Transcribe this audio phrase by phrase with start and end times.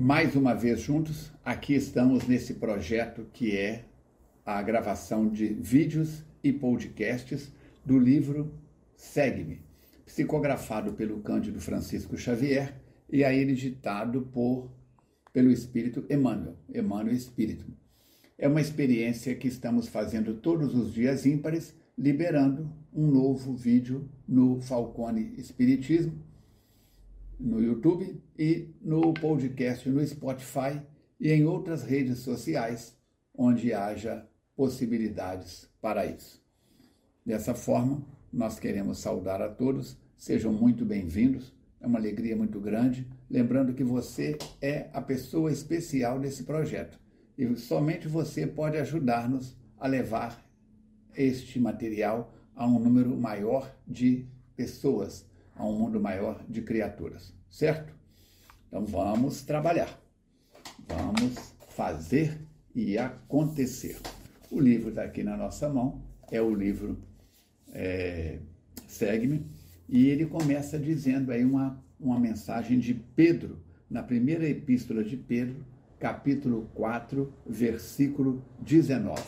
[0.00, 3.84] mais uma vez juntos, aqui estamos nesse projeto que é
[4.46, 7.52] a gravação de vídeos e podcasts
[7.84, 8.50] do livro
[8.96, 9.60] Segue-me,
[10.06, 12.80] psicografado pelo Cândido Francisco Xavier
[13.12, 14.70] e a ele ditado por,
[15.34, 17.66] pelo Espírito Emmanuel, Emmanuel Espírito.
[18.38, 24.62] É uma experiência que estamos fazendo todos os dias ímpares, liberando um novo vídeo no
[24.62, 26.29] Falcone Espiritismo,
[27.40, 30.80] no YouTube e no podcast no Spotify
[31.18, 32.94] e em outras redes sociais
[33.34, 36.44] onde haja possibilidades para isso.
[37.24, 43.08] Dessa forma, nós queremos saudar a todos, sejam muito bem-vindos, é uma alegria muito grande,
[43.30, 47.00] lembrando que você é a pessoa especial desse projeto
[47.38, 50.46] e somente você pode ajudar-nos a levar
[51.16, 55.24] este material a um número maior de pessoas
[55.60, 57.92] a um mundo maior de criaturas, certo?
[58.66, 60.00] Então vamos trabalhar,
[60.88, 62.40] vamos fazer
[62.74, 63.98] e acontecer.
[64.50, 66.98] O livro está aqui na nossa mão, é o livro
[67.72, 68.38] é,
[68.86, 69.46] Segue-me,
[69.86, 75.62] e ele começa dizendo aí uma, uma mensagem de Pedro, na primeira epístola de Pedro,
[75.98, 79.22] capítulo 4, versículo 19.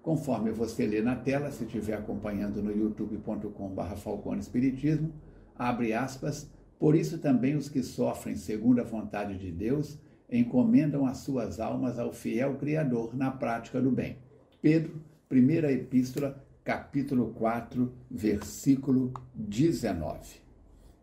[0.00, 5.12] Conforme você lê na tela, se estiver acompanhando no youtube.com.br Falcone Espiritismo,
[5.58, 9.98] abre aspas, por isso também os que sofrem segundo a vontade de Deus
[10.30, 14.18] encomendam as suas almas ao fiel Criador na prática do bem.
[14.60, 20.40] Pedro, primeira epístola, capítulo 4, versículo 19.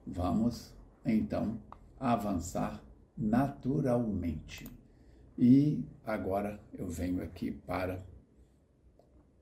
[0.06, 0.74] Vamos,
[1.06, 1.58] então,
[2.00, 2.84] avançar
[3.18, 4.68] naturalmente.
[5.38, 8.04] E agora eu venho aqui para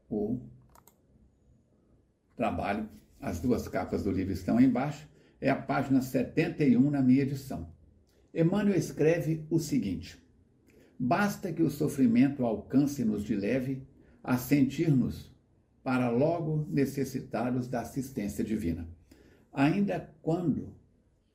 [0.10, 0.40] o
[2.36, 2.88] trabalho
[3.22, 5.08] as duas capas do livro estão embaixo,
[5.40, 7.70] é a página 71 na minha edição.
[8.34, 10.18] Emmanuel escreve o seguinte:
[10.98, 13.84] Basta que o sofrimento alcance-nos de leve
[14.24, 15.32] a sentir-nos
[15.84, 18.88] para logo necessitados da assistência divina.
[19.52, 20.74] Ainda quando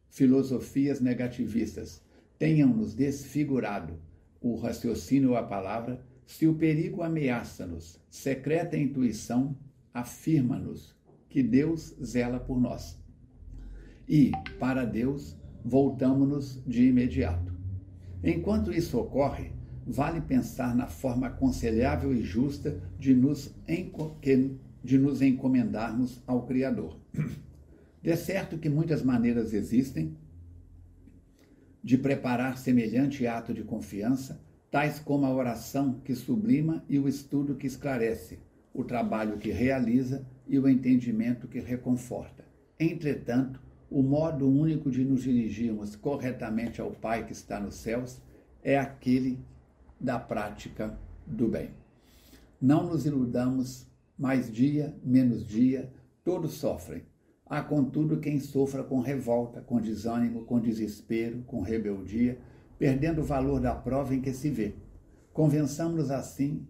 [0.08, 2.02] filosofias negativistas
[2.38, 4.00] tenham nos desfigurado
[4.40, 9.56] o raciocínio ou a palavra, se o perigo ameaça-nos, secreta intuição
[9.92, 10.95] afirma-nos
[11.36, 12.98] que Deus zela por nós.
[14.08, 17.52] E, para Deus, voltamos-nos de imediato.
[18.24, 19.52] Enquanto isso ocorre,
[19.86, 23.54] vale pensar na forma aconselhável e justa de nos,
[24.82, 26.98] de nos encomendarmos ao Criador.
[28.02, 30.16] De certo que muitas maneiras existem
[31.84, 37.56] de preparar semelhante ato de confiança, tais como a oração que sublima e o estudo
[37.56, 38.38] que esclarece,
[38.72, 42.44] o trabalho que realiza e o entendimento que reconforta.
[42.78, 48.20] Entretanto, o modo único de nos dirigirmos corretamente ao Pai que está nos céus
[48.62, 49.38] é aquele
[50.00, 51.70] da prática do bem.
[52.60, 53.86] Não nos iludamos,
[54.18, 55.90] mais dia, menos dia,
[56.24, 57.02] todos sofrem.
[57.48, 62.38] Há, contudo, quem sofra com revolta, com desânimo, com desespero, com rebeldia,
[62.78, 64.74] perdendo o valor da prova em que se vê.
[65.32, 66.66] Convençamos-nos assim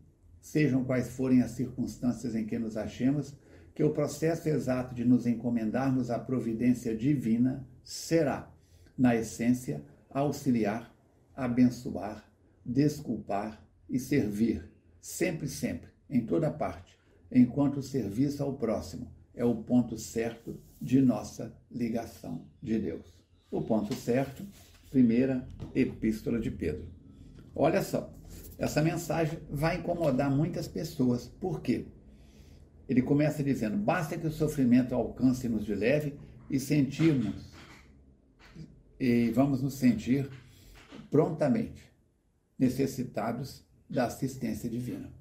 [0.47, 3.35] sejam quais forem as circunstâncias em que nos achemos,
[3.77, 8.51] que o processo exato de nos encomendarmos à providência divina será,
[8.97, 10.91] na essência, auxiliar,
[11.35, 12.25] abençoar,
[12.65, 14.67] desculpar e servir,
[14.99, 16.99] sempre, sempre, em toda parte,
[17.31, 23.23] enquanto o serviço ao próximo é o ponto certo de nossa ligação de Deus.
[23.51, 24.43] O ponto certo,
[24.89, 26.89] primeira epístola de Pedro.
[27.55, 28.11] Olha só,
[28.57, 31.29] essa mensagem vai incomodar muitas pessoas.
[31.29, 31.85] Por quê?
[32.89, 36.15] Ele começa dizendo: basta que o sofrimento alcance-nos de leve
[36.51, 37.53] e sentirmos,
[38.99, 40.29] e vamos nos sentir
[41.11, 41.83] prontamente
[42.59, 45.13] necessitados da assistência divina.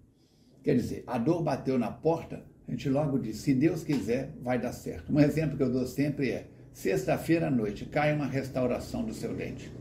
[0.64, 4.60] Quer dizer, a dor bateu na porta, a gente logo diz: se Deus quiser, vai
[4.60, 5.12] dar certo.
[5.12, 9.34] Um exemplo que eu dou sempre é: sexta-feira à noite cai uma restauração do seu
[9.34, 9.72] dente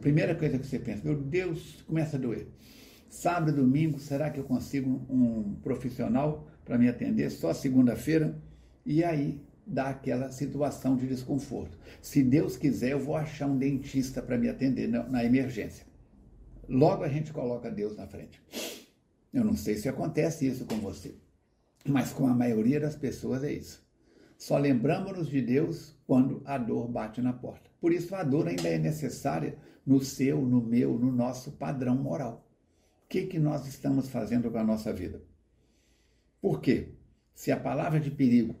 [0.00, 2.48] primeira coisa que você pensa, meu Deus, começa a doer.
[3.08, 8.40] Sábado, domingo, será que eu consigo um profissional para me atender só segunda-feira?
[8.86, 11.76] E aí dá aquela situação de desconforto.
[12.00, 15.84] Se Deus quiser, eu vou achar um dentista para me atender na, na emergência.
[16.68, 18.40] Logo a gente coloca Deus na frente.
[19.34, 21.16] Eu não sei se acontece isso com você,
[21.84, 23.84] mas com a maioria das pessoas é isso.
[24.38, 27.68] Só lembramos-nos de Deus quando a dor bate na porta.
[27.80, 32.48] Por isso a dor ainda é necessária no seu, no meu, no nosso padrão moral.
[33.04, 35.20] O que, que nós estamos fazendo com a nossa vida?
[36.40, 36.94] Por quê?
[37.34, 38.56] Se a palavra de perigo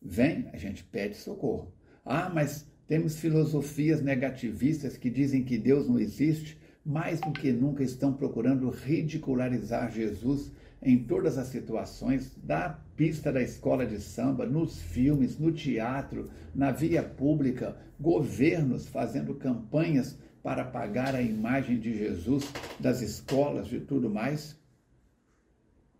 [0.00, 1.72] vem, a gente pede socorro.
[2.04, 7.84] Ah, mas Temos filosofias negativistas que dizem que Deus não existe, mais do que nunca
[7.84, 10.50] estão procurando ridicularizar Jesus
[10.82, 16.72] em todas as situações, da pista da escola de samba, nos filmes, no teatro, na
[16.72, 24.10] via pública, governos fazendo campanhas para apagar a imagem de Jesus das escolas, de tudo
[24.10, 24.58] mais.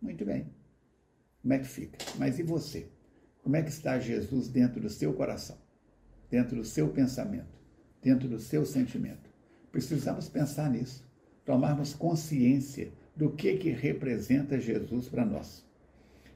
[0.03, 0.60] Muito bem.
[1.43, 1.99] Como é que fica?
[2.19, 2.89] Mas e você?
[3.43, 5.57] Como é que está Jesus dentro do seu coração?
[6.31, 7.59] Dentro do seu pensamento?
[8.03, 9.31] Dentro do seu sentimento?
[9.73, 11.07] Precisamos pensar nisso,
[11.45, 15.65] tomarmos consciência do que, que representa Jesus para nós.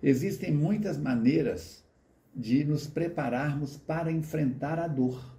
[0.03, 1.85] Existem muitas maneiras
[2.35, 5.35] de nos prepararmos para enfrentar a dor.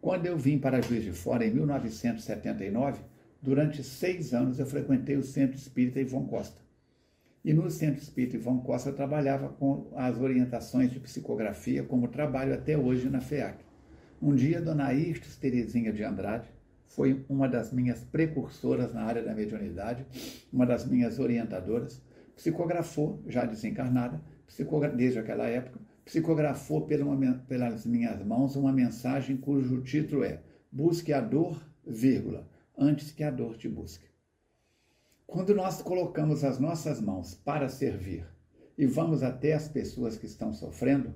[0.00, 3.00] Quando eu vim para Juiz de Fora, em 1979,
[3.40, 6.65] durante seis anos eu frequentei o Centro Espírita Ivon Costa.
[7.46, 12.76] E no Centro Espírita Ivon Costa trabalhava com as orientações de psicografia, como trabalho até
[12.76, 13.64] hoje na FEAC.
[14.20, 16.48] Um dia, Dona Irtes Terezinha de Andrade,
[16.86, 20.04] foi uma das minhas precursoras na área da mediunidade,
[20.52, 22.02] uma das minhas orientadoras,
[22.34, 24.20] psicografou, já desencarnada,
[24.96, 30.40] desde aquela época, psicografou pelas minhas mãos uma mensagem cujo título é
[30.72, 32.44] Busque a dor, vírgula,
[32.76, 34.15] antes que a dor te busque.
[35.26, 38.24] Quando nós colocamos as nossas mãos para servir
[38.78, 41.12] e vamos até as pessoas que estão sofrendo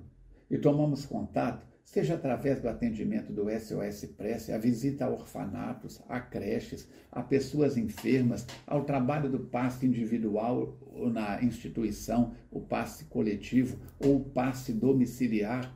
[0.49, 6.19] e tomamos contato, seja através do atendimento do SOS Prece, a visita a orfanatos, a
[6.19, 10.77] creches, a pessoas enfermas, ao trabalho do passe individual
[11.13, 15.73] na instituição, o passe coletivo ou o passe domiciliar.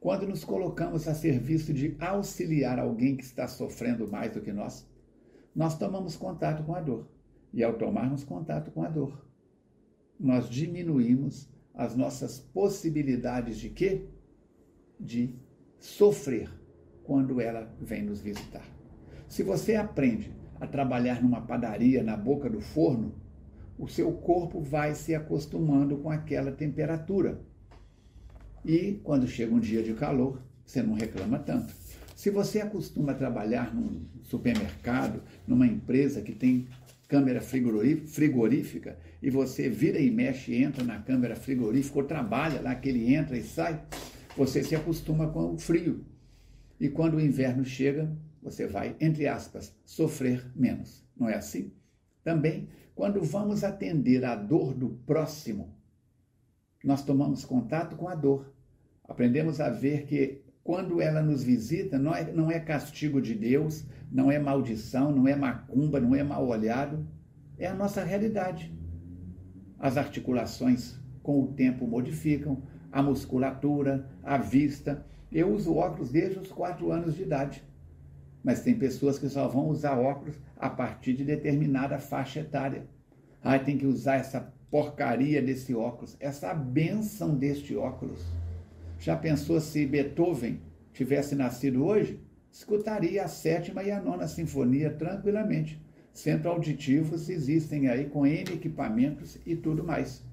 [0.00, 4.84] Quando nos colocamos a serviço de auxiliar alguém que está sofrendo mais do que nós,
[5.54, 7.13] nós tomamos contato com a dor.
[7.54, 9.24] E ao tomarmos contato com a dor,
[10.20, 14.06] nós diminuímos as nossas possibilidades de quê?
[14.98, 15.34] de
[15.78, 16.50] sofrer
[17.04, 18.64] quando ela vem nos visitar.
[19.28, 23.14] Se você aprende a trabalhar numa padaria na boca do forno,
[23.78, 27.40] o seu corpo vai se acostumando com aquela temperatura.
[28.64, 31.74] E quando chega um dia de calor, você não reclama tanto.
[32.14, 36.68] Se você acostuma a trabalhar num supermercado, numa empresa que tem
[37.14, 42.88] câmera frigorífica, e você vira e mexe, entra na câmera frigorífica ou trabalha lá, que
[42.88, 43.80] ele entra e sai,
[44.36, 46.04] você se acostuma com o frio.
[46.80, 48.12] E quando o inverno chega,
[48.42, 51.06] você vai, entre aspas, sofrer menos.
[51.16, 51.72] Não é assim?
[52.24, 55.72] Também, quando vamos atender a dor do próximo,
[56.82, 58.52] nós tomamos contato com a dor.
[59.04, 63.84] Aprendemos a ver que quando ela nos visita, não é, não é castigo de Deus,
[64.10, 67.06] não é maldição, não é macumba, não é mal olhado,
[67.58, 68.74] é a nossa realidade.
[69.78, 75.04] As articulações com o tempo modificam, a musculatura, a vista.
[75.30, 77.62] Eu uso óculos desde os quatro anos de idade.
[78.42, 82.86] Mas tem pessoas que só vão usar óculos a partir de determinada faixa etária.
[83.42, 88.24] Ah, tem que usar essa porcaria desse óculos, essa benção deste óculos.
[89.04, 90.62] Já pensou se Beethoven
[90.94, 92.18] tivesse nascido hoje?
[92.50, 95.78] Escutaria a sétima e a nona sinfonia tranquilamente.
[96.10, 100.24] Centro auditivos existem aí com N equipamentos e tudo mais.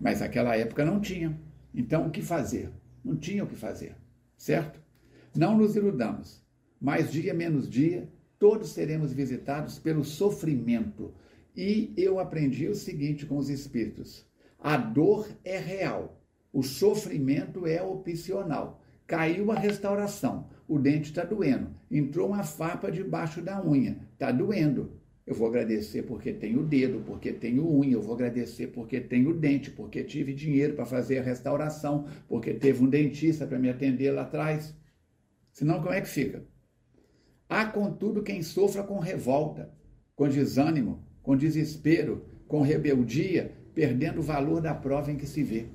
[0.00, 1.36] Mas naquela época não tinha.
[1.74, 2.70] Então, o que fazer?
[3.04, 3.96] Não tinha o que fazer,
[4.36, 4.80] certo?
[5.34, 6.40] Não nos iludamos.
[6.80, 8.08] Mais dia menos dia,
[8.38, 11.12] todos seremos visitados pelo sofrimento.
[11.56, 14.24] E eu aprendi o seguinte com os espíritos:
[14.60, 16.23] a dor é real,
[16.54, 18.80] o sofrimento é opcional.
[19.08, 24.92] Caiu a restauração, o dente está doendo, entrou uma farpa debaixo da unha, está doendo.
[25.26, 29.70] Eu vou agradecer porque tenho dedo, porque tenho unha, eu vou agradecer porque tenho dente,
[29.70, 34.22] porque tive dinheiro para fazer a restauração, porque teve um dentista para me atender lá
[34.22, 34.74] atrás.
[35.50, 36.44] Senão, como é que fica?
[37.48, 39.74] Há, contudo, quem sofra com revolta,
[40.14, 45.66] com desânimo, com desespero, com rebeldia, perdendo o valor da prova em que se vê.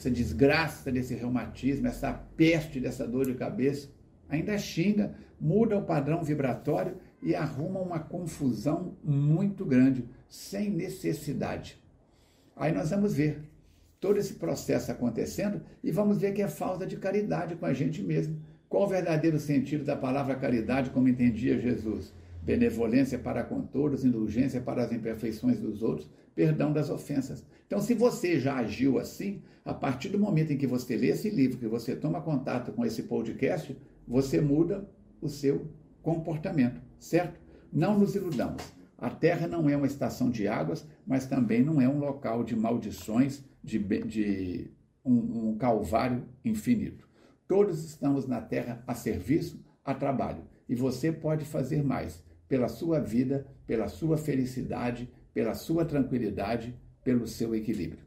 [0.00, 3.90] Essa desgraça desse reumatismo, essa peste dessa dor de cabeça,
[4.30, 11.78] ainda xinga, muda o padrão vibratório e arruma uma confusão muito grande, sem necessidade.
[12.56, 13.42] Aí nós vamos ver
[14.00, 18.02] todo esse processo acontecendo e vamos ver que é falta de caridade com a gente
[18.02, 18.40] mesmo.
[18.70, 22.10] Qual o verdadeiro sentido da palavra caridade, como entendia Jesus?
[22.42, 27.44] Benevolência para com todos, indulgência para as imperfeições dos outros, perdão das ofensas.
[27.66, 31.30] Então, se você já agiu assim, a partir do momento em que você lê esse
[31.30, 33.76] livro, que você toma contato com esse podcast,
[34.08, 34.88] você muda
[35.20, 35.68] o seu
[36.02, 37.38] comportamento, certo?
[37.72, 38.62] Não nos iludamos.
[38.98, 42.56] A Terra não é uma estação de águas, mas também não é um local de
[42.56, 44.70] maldições, de, de
[45.04, 47.08] um, um calvário infinito.
[47.46, 50.42] Todos estamos na Terra a serviço, a trabalho.
[50.68, 57.24] E você pode fazer mais pela sua vida, pela sua felicidade, pela sua tranquilidade, pelo
[57.24, 58.02] seu equilíbrio.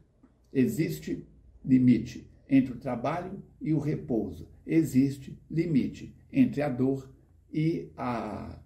[0.52, 1.26] Existe
[1.64, 4.46] limite entre o trabalho e o repouso.
[4.66, 7.10] Existe limite entre a dor
[7.50, 8.60] e a,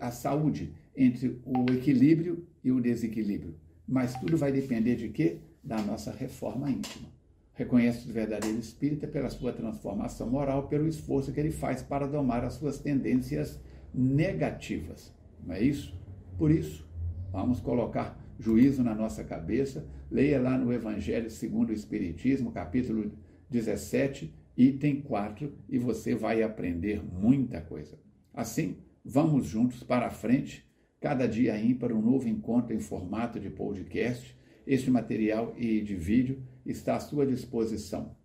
[0.00, 3.56] a saúde, entre o equilíbrio e o desequilíbrio.
[3.88, 5.40] Mas tudo vai depender de quê?
[5.64, 7.16] Da nossa reforma íntima
[7.56, 12.44] reconhece o verdadeiro espírita pela sua transformação moral, pelo esforço que ele faz para domar
[12.44, 13.58] as suas tendências
[13.96, 15.14] negativas.
[15.42, 15.98] Não é isso?
[16.36, 16.86] Por isso,
[17.32, 19.88] vamos colocar juízo na nossa cabeça.
[20.10, 23.10] Leia lá no Evangelho segundo o Espiritismo, capítulo
[23.48, 27.98] 17, item 4, e você vai aprender muita coisa.
[28.34, 30.68] Assim, vamos juntos para a frente,
[31.00, 34.36] cada dia ímpar, um novo encontro em formato de podcast.
[34.66, 38.16] Este material e de vídeo está à sua disposição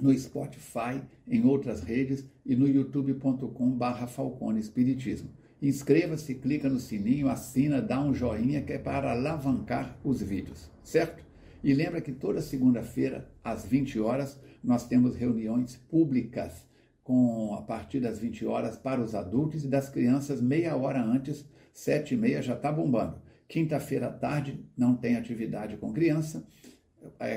[0.00, 5.30] no Spotify, em outras redes e no youtube.com.br Falcone Espiritismo.
[5.60, 11.24] Inscreva-se, clica no sininho, assina, dá um joinha que é para alavancar os vídeos, certo?
[11.62, 16.66] E lembra que toda segunda-feira, às 20 horas, nós temos reuniões públicas
[17.04, 21.44] com a partir das 20 horas para os adultos e das crianças meia hora antes,
[21.72, 23.20] sete e meia já está bombando.
[23.48, 26.44] Quinta-feira à tarde não tem atividade com criança